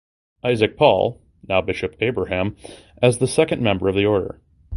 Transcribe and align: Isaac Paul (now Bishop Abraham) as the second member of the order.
Isaac 0.43 0.77
Paul 0.77 1.21
(now 1.47 1.61
Bishop 1.61 1.95
Abraham) 2.01 2.55
as 3.03 3.19
the 3.19 3.27
second 3.27 3.61
member 3.61 3.87
of 3.87 3.93
the 3.93 4.07
order. 4.07 4.41